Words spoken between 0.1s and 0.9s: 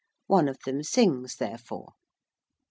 One of them